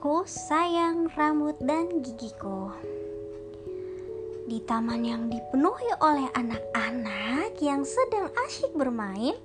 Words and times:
Aku 0.00 0.24
sayang 0.24 1.12
rambut 1.12 1.60
dan 1.60 2.00
gigiku. 2.00 2.72
Di 4.48 4.56
taman 4.64 5.04
yang 5.04 5.28
dipenuhi 5.28 5.92
oleh 6.00 6.24
anak-anak 6.32 7.60
yang 7.60 7.84
sedang 7.84 8.32
asyik 8.48 8.72
bermain, 8.72 9.36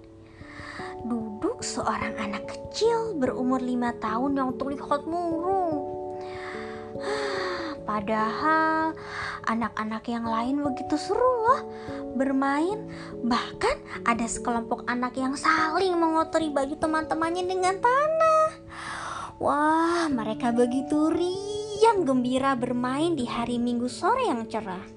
duduk 1.03 1.59
seorang 1.59 2.15
anak 2.15 2.47
kecil 2.47 3.19
berumur 3.19 3.59
lima 3.59 3.99
tahun 3.99 4.39
yang 4.39 4.55
terlihat 4.55 5.03
murung. 5.03 6.07
Padahal 7.83 8.95
anak-anak 9.51 10.07
yang 10.07 10.23
lain 10.23 10.63
begitu 10.63 10.95
seru 10.95 11.19
loh 11.51 11.67
bermain. 12.15 12.79
Bahkan 13.27 14.07
ada 14.07 14.23
sekelompok 14.23 14.87
anak 14.87 15.19
yang 15.19 15.35
saling 15.35 15.99
mengotori 15.99 16.47
baju 16.47 16.79
teman-temannya 16.79 17.43
dengan 17.43 17.75
tanah. 17.75 18.64
Wah, 19.35 20.07
mereka 20.07 20.55
begitu 20.55 21.11
riang 21.11 22.07
gembira 22.07 22.55
bermain 22.55 23.19
di 23.19 23.27
hari 23.27 23.59
Minggu 23.59 23.91
sore 23.91 24.31
yang 24.31 24.47
cerah. 24.47 24.87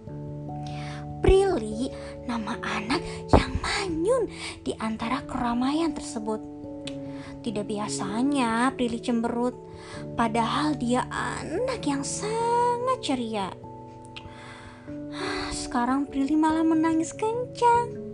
Prilly, 1.18 1.90
nama 2.22 2.54
anak 2.62 3.02
yang 3.34 3.52
manyun 3.58 4.30
di 4.62 4.70
antara 4.78 5.26
keramaian 5.26 5.90
tersebut. 5.90 6.38
Tidak 7.42 7.66
biasanya 7.66 8.70
Prilly 8.78 9.02
cemberut, 9.02 9.58
padahal 10.14 10.78
dia 10.78 11.10
anak 11.10 11.82
yang 11.82 12.06
sangat 12.06 12.98
ceria. 13.02 13.50
Sekarang 15.50 16.06
Prilly 16.06 16.38
malah 16.38 16.62
menangis 16.62 17.10
kencang. 17.10 18.07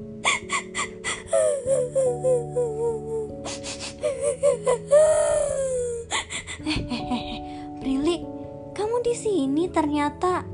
Ternyata. 9.74 10.46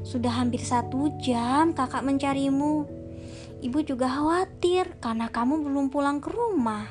Sudah 0.00 0.40
hampir 0.40 0.64
satu 0.64 1.12
jam 1.20 1.76
kakak 1.76 2.00
mencarimu. 2.00 2.88
Ibu 3.60 3.78
juga 3.84 4.08
khawatir 4.08 4.96
karena 5.00 5.28
kamu 5.28 5.64
belum 5.64 5.92
pulang 5.92 6.20
ke 6.24 6.32
rumah. 6.32 6.88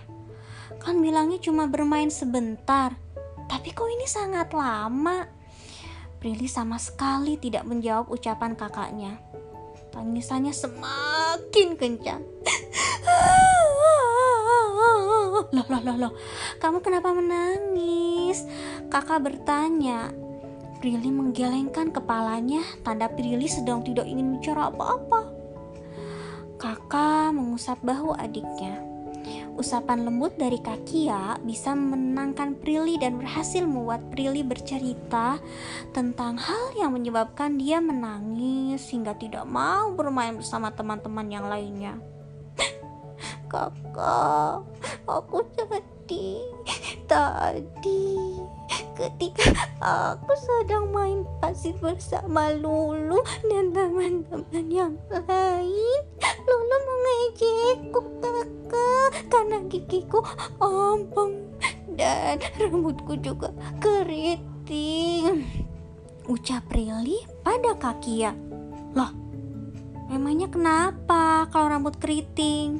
Kan 0.81 1.01
bilangnya 1.01 1.37
cuma 1.41 1.69
bermain 1.69 2.09
sebentar, 2.09 2.97
tapi 3.45 3.69
kok 3.73 3.89
ini 3.89 4.09
sangat 4.09 4.53
lama. 4.53 5.25
Prilly 6.17 6.47
sama 6.47 6.79
sekali 6.79 7.37
tidak 7.37 7.67
menjawab 7.67 8.09
ucapan 8.09 8.55
kakaknya. 8.55 9.19
Tangisannya 9.93 10.49
semakin 10.55 11.77
kencang. 11.77 12.23
Loh, 15.53 15.67
loh, 15.69 15.81
loh, 15.85 15.97
loh. 16.07 16.13
Kamu 16.57 16.81
kenapa 16.81 17.13
menangis? 17.13 18.41
Kakak 18.89 19.21
bertanya. 19.21 20.22
Prilly 20.83 21.15
menggelengkan 21.15 21.95
kepalanya, 21.95 22.59
tanda 22.83 23.07
Prilly 23.07 23.47
sedang 23.47 23.87
tidak 23.87 24.03
ingin 24.03 24.35
bicara 24.35 24.67
apa-apa. 24.67 25.31
Kakak 26.59 27.31
mengusap 27.31 27.79
bahu 27.87 28.11
adiknya. 28.19 28.83
Usapan 29.55 30.03
lembut 30.03 30.35
dari 30.35 30.59
Kakia 30.59 31.39
bisa 31.39 31.71
menenangkan 31.71 32.59
Prilly 32.59 32.99
dan 32.99 33.15
berhasil 33.15 33.63
membuat 33.63 34.11
Prilly 34.11 34.43
bercerita 34.43 35.39
tentang 35.95 36.35
hal 36.35 36.75
yang 36.75 36.91
menyebabkan 36.91 37.55
dia 37.55 37.79
menangis 37.79 38.83
hingga 38.91 39.15
tidak 39.15 39.47
mau 39.47 39.95
bermain 39.95 40.35
bersama 40.35 40.67
teman-teman 40.67 41.31
yang 41.31 41.47
lainnya. 41.47 41.95
Kakak, 43.47 44.67
aku 45.07 45.47
sedih. 45.55 46.43
Tadi 47.07 48.42
ketika 48.93 49.53
aku 49.81 50.33
sedang 50.37 50.93
main 50.93 51.25
pasir 51.41 51.73
bersama 51.81 52.53
Lulu 52.53 53.21
dan 53.49 53.73
teman-teman 53.73 54.65
yang 54.69 54.93
lain 55.09 56.01
Lulu 56.45 56.77
mengejekku 56.77 58.01
kakak 58.21 59.11
karena 59.33 59.57
gigiku 59.69 60.21
ompong 60.61 61.49
dan 61.97 62.37
rambutku 62.61 63.17
juga 63.17 63.49
keriting 63.81 65.45
ucap 66.29 66.63
Prilly 66.69 67.25
pada 67.41 67.73
Kakia 67.75 68.37
loh 68.93 69.11
memangnya 70.13 70.45
kenapa 70.53 71.49
kalau 71.49 71.73
rambut 71.73 71.97
keriting? 71.97 72.77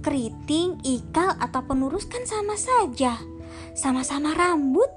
Keriting, 0.00 0.80
ikal, 0.80 1.36
atau 1.36 1.60
penurus 1.60 2.08
kan 2.08 2.24
sama 2.24 2.56
saja 2.56 3.20
sama-sama 3.74 4.34
rambut. 4.34 4.88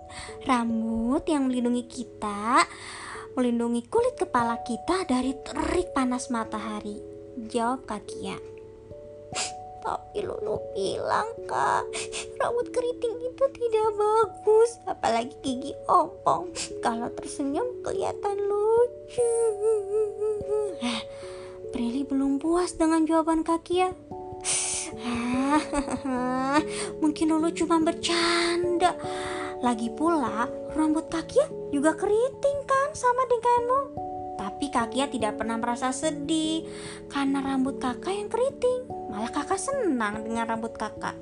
Rambut 0.44 1.24
yang 1.30 1.50
melindungi 1.50 1.86
kita, 1.88 2.66
melindungi 3.34 3.86
kulit 3.88 4.16
kepala 4.20 4.62
kita 4.62 5.08
dari 5.08 5.34
terik 5.42 5.94
panas 5.96 6.30
matahari. 6.30 6.98
Jawab 7.50 7.86
Kakia. 7.90 8.38
Tapi 9.84 10.24
Lulu 10.24 10.64
bilang 10.72 11.28
kak, 11.44 11.84
rambut 12.40 12.72
keriting 12.72 13.20
itu 13.20 13.44
tidak 13.52 13.90
bagus, 14.00 14.80
apalagi 14.88 15.36
gigi 15.44 15.76
ompong. 15.92 16.56
Kalau 16.80 17.12
tersenyum 17.12 17.84
kelihatan 17.84 18.38
lucu. 18.40 19.32
Eh, 20.84 21.02
Prilly 21.72 22.04
belum 22.04 22.44
puas 22.44 22.76
dengan 22.76 23.08
jawaban 23.08 23.44
Kakia. 23.48 23.96
Mungkin 27.02 27.26
Lulu 27.30 27.50
cuma 27.54 27.80
bercanda. 27.82 28.98
Lagi 29.64 29.88
pula, 29.94 30.50
rambut 30.76 31.08
Kakia 31.08 31.48
juga 31.72 31.96
keriting 31.96 32.58
kan 32.68 32.90
sama 32.92 33.24
denganmu. 33.30 33.82
Tapi 34.36 34.66
Kakia 34.68 35.08
tidak 35.08 35.40
pernah 35.40 35.56
merasa 35.56 35.94
sedih 35.96 36.68
karena 37.08 37.40
rambut 37.40 37.80
kakak 37.80 38.12
yang 38.12 38.28
keriting. 38.28 38.86
Malah 39.08 39.32
kakak 39.32 39.62
senang 39.62 40.26
dengan 40.26 40.50
rambut 40.50 40.76
kakak. 40.76 41.16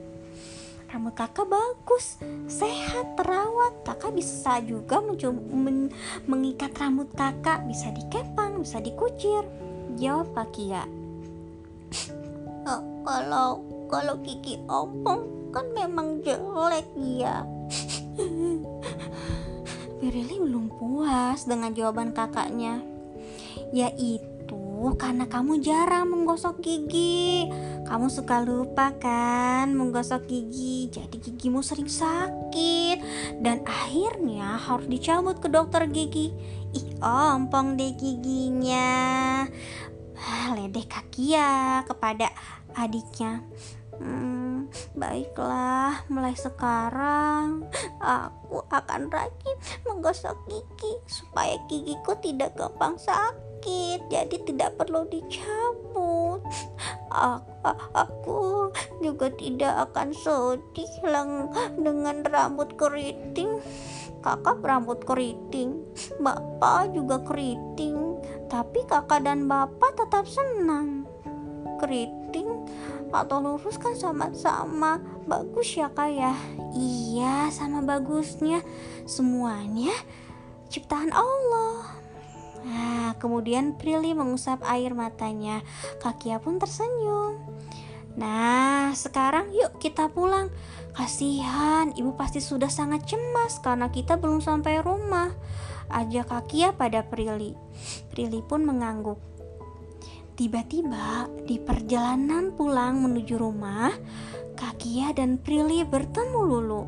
Rambut 0.92 1.16
kakak 1.16 1.48
bagus, 1.48 2.20
sehat, 2.52 3.16
terawat. 3.16 3.72
Kakak 3.88 4.12
bisa 4.12 4.60
juga 4.66 5.00
men 5.00 5.88
mengikat 6.28 6.76
rambut 6.76 7.08
kakak, 7.16 7.64
bisa 7.70 7.94
dikepang, 7.96 8.60
bisa 8.60 8.84
dikucir. 8.84 9.46
Jawab 9.96 10.34
Kakia. 10.34 10.84
Oh, 12.68 12.82
kalau 13.04 13.64
kalau 13.92 14.16
gigi 14.24 14.56
ompong 14.72 15.52
kan 15.52 15.68
memang 15.76 16.24
jelek 16.24 16.88
ya 16.96 17.44
Pirili 20.00 20.36
belum 20.48 20.72
puas 20.80 21.44
dengan 21.44 21.76
jawaban 21.76 22.16
kakaknya. 22.16 22.80
Yaitu 23.76 24.96
karena 24.98 25.28
kamu 25.28 25.62
jarang 25.62 26.10
menggosok 26.10 26.60
gigi 26.60 27.48
Kamu 27.88 28.10
suka 28.10 28.42
lupa 28.44 28.92
kan 28.98 29.72
menggosok 29.72 30.28
gigi 30.28 30.92
Jadi 30.92 31.22
gigimu 31.22 31.64
sering 31.64 31.88
sakit. 31.88 32.98
Dan 33.40 33.64
akhirnya 33.64 34.60
harus 34.60 34.90
dicabut 34.90 35.40
ke 35.40 35.48
dokter 35.48 35.88
gigi 35.88 36.34
Ih 36.76 36.88
ompong 37.00 37.80
deh 37.80 37.96
giginya 37.96 39.46
Ledeh 40.52 40.88
kaki 40.90 41.36
ya 41.38 41.84
kepada 41.88 42.32
adiknya 42.76 43.44
Hmm, 44.02 44.66
baiklah, 44.98 46.02
mulai 46.10 46.34
sekarang 46.34 47.70
aku 48.02 48.66
akan 48.74 49.14
rajin 49.14 49.58
menggosok 49.86 50.34
gigi 50.50 50.94
supaya 51.06 51.54
gigiku 51.70 52.18
tidak 52.18 52.58
gampang 52.58 52.98
sakit, 52.98 54.10
jadi 54.10 54.36
tidak 54.42 54.74
perlu 54.82 55.06
dicabut. 55.06 56.42
Aku 57.94 58.74
juga 59.06 59.30
tidak 59.38 59.94
akan 59.94 60.18
sedih 60.18 60.90
dengan 61.78 62.26
rambut 62.26 62.74
keriting. 62.74 63.62
Kakak 64.22 64.62
rambut 64.66 65.02
keriting, 65.06 65.82
bapak 66.22 66.94
juga 66.94 67.22
keriting, 67.26 68.18
tapi 68.50 68.82
kakak 68.90 69.26
dan 69.26 69.46
bapak 69.46 69.98
tetap 69.98 70.26
senang. 70.30 71.10
Keriting 71.82 72.66
atau 73.12 73.44
lurus 73.44 73.76
kan 73.78 73.94
sama-sama 73.94 75.00
bagus 75.28 75.76
ya 75.76 75.92
kak 75.92 76.12
ya 76.12 76.34
iya 76.76 77.52
sama 77.52 77.84
bagusnya 77.84 78.64
semuanya 79.06 79.92
ciptaan 80.72 81.12
Allah 81.12 82.02
Nah, 82.62 83.18
kemudian 83.18 83.74
Prilly 83.74 84.14
mengusap 84.14 84.62
air 84.70 84.94
matanya. 84.94 85.66
Kakia 85.98 86.38
pun 86.38 86.62
tersenyum. 86.62 87.42
Nah, 88.14 88.94
sekarang 88.94 89.50
yuk 89.56 89.82
kita 89.82 90.12
pulang. 90.12 90.54
Kasihan, 90.92 91.96
ibu 91.96 92.14
pasti 92.20 92.44
sudah 92.44 92.68
sangat 92.68 93.08
cemas 93.08 93.64
karena 93.64 93.88
kita 93.90 94.20
belum 94.20 94.44
sampai 94.44 94.84
rumah. 94.84 95.32
Ajak 95.90 96.30
Kakia 96.30 96.76
pada 96.76 97.02
Prilly. 97.08 97.56
Prilly 98.12 98.44
pun 98.44 98.68
mengangguk. 98.68 99.18
Tiba-tiba 100.32 101.28
di 101.44 101.60
perjalanan 101.60 102.56
pulang 102.56 103.04
menuju 103.04 103.36
rumah, 103.36 103.92
Kakia 104.56 105.12
dan 105.12 105.42
Prilly 105.42 105.84
bertemu 105.84 106.40
Lulu. 106.40 106.84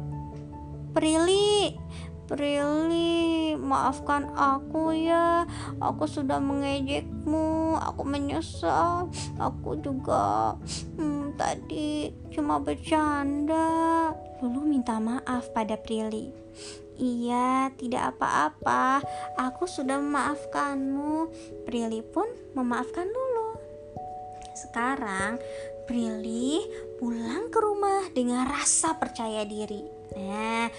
Prilly, 0.94 1.74
Prilly, 2.24 3.54
maafkan 3.60 4.32
aku 4.32 4.96
ya. 4.96 5.44
Aku 5.82 6.08
sudah 6.08 6.40
mengejekmu. 6.40 7.76
Aku 7.82 8.08
menyesal. 8.08 9.12
Aku 9.36 9.76
juga 9.82 10.56
hmm, 10.96 11.36
tadi 11.36 12.16
cuma 12.32 12.64
bercanda. 12.64 14.14
Lulu 14.40 14.64
minta 14.64 15.04
maaf 15.04 15.52
pada 15.52 15.76
Prilly. 15.76 16.32
Iya, 16.96 17.74
tidak 17.76 18.16
apa-apa. 18.16 19.02
Aku 19.36 19.66
sudah 19.66 19.98
memaafkanmu. 20.00 21.28
Prilly 21.66 22.06
pun 22.06 22.30
memaafkan 22.54 23.10
Lulu. 23.10 23.23
Sekarang 24.54 25.42
Prilly 25.84 26.64
pulang 26.96 27.52
ke 27.52 27.60
rumah 27.60 28.08
dengan 28.16 28.48
rasa 28.48 28.96
percaya 28.96 29.44
diri. 29.44 29.84
Nah, 30.16 30.72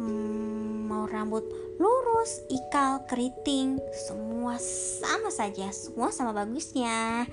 hmm, 0.00 0.88
mau 0.88 1.04
rambut 1.04 1.44
lurus, 1.76 2.40
ikal, 2.48 3.04
keriting, 3.04 3.76
semua 3.92 4.56
sama 4.56 5.28
saja, 5.28 5.68
semua 5.76 6.08
sama 6.08 6.32
bagusnya. 6.32 7.28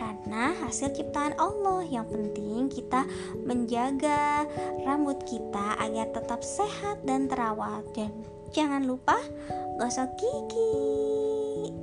Karena 0.00 0.56
hasil 0.64 0.96
ciptaan 0.96 1.36
Allah. 1.36 1.84
Yang 1.84 2.06
penting 2.16 2.60
kita 2.72 3.04
menjaga 3.44 4.48
rambut 4.88 5.20
kita 5.28 5.76
agar 5.76 6.08
tetap 6.16 6.40
sehat 6.40 7.04
dan 7.04 7.28
terawat. 7.28 7.84
Dan 7.92 8.16
jangan 8.56 8.88
lupa 8.88 9.20
gosok 9.76 10.08
gigi. 10.16 11.81